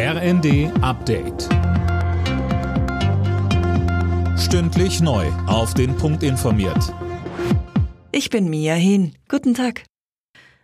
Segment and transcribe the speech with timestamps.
[0.00, 1.48] RND Update.
[4.38, 5.26] Stündlich neu.
[5.48, 6.94] Auf den Punkt informiert.
[8.12, 9.16] Ich bin Mia Hin.
[9.28, 9.82] Guten Tag.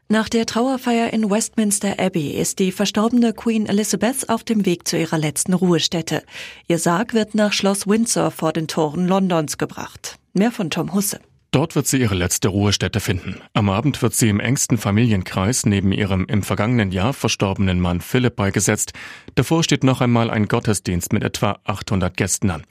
[0.09, 4.97] Nach der Trauerfeier in Westminster Abbey ist die verstorbene Queen Elizabeth auf dem Weg zu
[4.97, 6.23] ihrer letzten Ruhestätte.
[6.69, 10.21] Ihr Sarg wird nach Schloss Windsor vor den Toren Londons gebracht.
[10.33, 11.19] Mehr von Tom Husse.
[11.55, 13.37] Dort wird sie ihre letzte Ruhestätte finden.
[13.53, 18.35] Am Abend wird sie im engsten Familienkreis neben ihrem im vergangenen Jahr verstorbenen Mann Philipp
[18.35, 18.93] beigesetzt.
[19.37, 22.65] Davor steht noch einmal ein Gottesdienst mit etwa 800 Gästen an.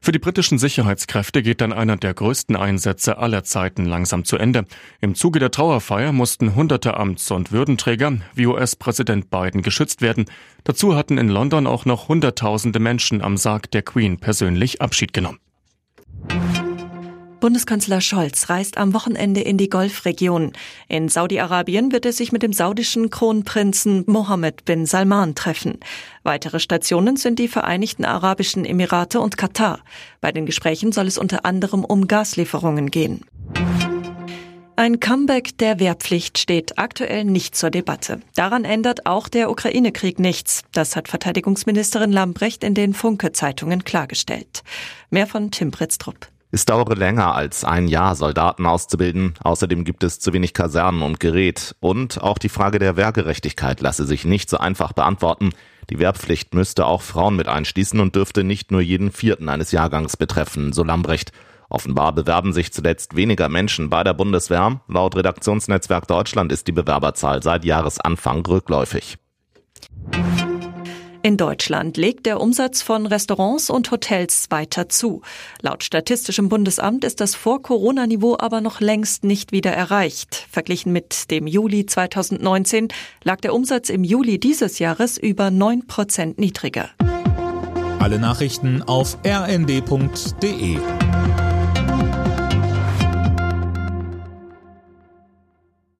[0.00, 4.64] Für die britischen Sicherheitskräfte geht dann einer der größten Einsätze aller Zeiten langsam zu Ende.
[5.00, 10.24] Im Zuge der Trauerfeier mussten hunderte Amts- und Würdenträger wie US-Präsident Biden geschützt werden.
[10.64, 15.38] Dazu hatten in London auch noch Hunderttausende Menschen am Sarg der Queen persönlich Abschied genommen.
[17.44, 20.52] Bundeskanzler Scholz reist am Wochenende in die Golfregion.
[20.88, 25.78] In Saudi-Arabien wird er sich mit dem saudischen Kronprinzen Mohammed bin Salman treffen.
[26.22, 29.80] Weitere Stationen sind die Vereinigten Arabischen Emirate und Katar.
[30.22, 33.26] Bei den Gesprächen soll es unter anderem um Gaslieferungen gehen.
[34.76, 38.22] Ein Comeback der Wehrpflicht steht aktuell nicht zur Debatte.
[38.36, 40.62] Daran ändert auch der Ukraine-Krieg nichts.
[40.72, 44.62] Das hat Verteidigungsministerin Lambrecht in den Funke-Zeitungen klargestellt.
[45.10, 46.30] Mehr von Tim Pritztrup.
[46.54, 49.34] Es dauere länger als ein Jahr, Soldaten auszubilden.
[49.42, 51.74] Außerdem gibt es zu wenig Kasernen und Gerät.
[51.80, 55.50] Und auch die Frage der Wehrgerechtigkeit lasse sich nicht so einfach beantworten.
[55.90, 60.16] Die Wehrpflicht müsste auch Frauen mit einschließen und dürfte nicht nur jeden vierten eines Jahrgangs
[60.16, 61.32] betreffen, so Lambrecht.
[61.70, 64.80] Offenbar bewerben sich zuletzt weniger Menschen bei der Bundeswehr.
[64.86, 69.18] Laut Redaktionsnetzwerk Deutschland ist die Bewerberzahl seit Jahresanfang rückläufig.
[71.24, 75.22] In Deutschland legt der Umsatz von Restaurants und Hotels weiter zu.
[75.62, 80.46] Laut Statistischem Bundesamt ist das Vor-Corona-Niveau aber noch längst nicht wieder erreicht.
[80.50, 82.88] Verglichen mit dem Juli 2019
[83.22, 86.90] lag der Umsatz im Juli dieses Jahres über 9 Prozent niedriger.
[88.00, 90.76] Alle Nachrichten auf rnd.de